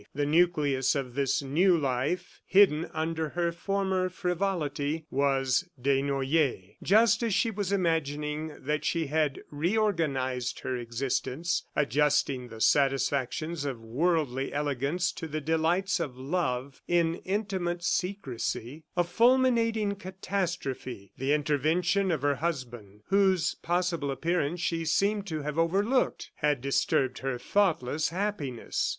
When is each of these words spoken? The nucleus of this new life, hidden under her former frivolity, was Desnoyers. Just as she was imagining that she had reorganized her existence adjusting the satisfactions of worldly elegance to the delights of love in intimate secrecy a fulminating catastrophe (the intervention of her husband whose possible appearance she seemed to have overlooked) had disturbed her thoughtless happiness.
The 0.15 0.25
nucleus 0.25 0.95
of 0.95 1.13
this 1.13 1.43
new 1.43 1.77
life, 1.77 2.41
hidden 2.47 2.89
under 2.91 3.29
her 3.37 3.51
former 3.51 4.09
frivolity, 4.09 5.05
was 5.11 5.69
Desnoyers. 5.79 6.73
Just 6.81 7.21
as 7.21 7.35
she 7.35 7.51
was 7.51 7.71
imagining 7.71 8.55
that 8.63 8.83
she 8.83 9.05
had 9.05 9.41
reorganized 9.51 10.61
her 10.61 10.75
existence 10.75 11.65
adjusting 11.75 12.47
the 12.47 12.59
satisfactions 12.61 13.63
of 13.63 13.79
worldly 13.83 14.51
elegance 14.51 15.11
to 15.11 15.27
the 15.27 15.39
delights 15.39 15.99
of 15.99 16.17
love 16.17 16.81
in 16.87 17.17
intimate 17.17 17.83
secrecy 17.83 18.81
a 18.97 19.03
fulminating 19.03 19.93
catastrophe 19.93 21.11
(the 21.19 21.31
intervention 21.31 22.09
of 22.09 22.23
her 22.23 22.37
husband 22.37 23.01
whose 23.09 23.53
possible 23.61 24.09
appearance 24.09 24.61
she 24.61 24.83
seemed 24.83 25.27
to 25.27 25.43
have 25.43 25.59
overlooked) 25.59 26.31
had 26.37 26.59
disturbed 26.59 27.19
her 27.19 27.37
thoughtless 27.37 28.09
happiness. 28.09 28.89